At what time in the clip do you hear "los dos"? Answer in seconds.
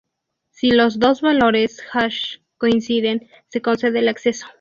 0.71-1.21